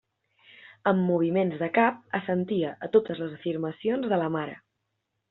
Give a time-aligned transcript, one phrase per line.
[0.91, 4.57] Amb moviments de cap assentia a totes les afirmacions de la mare.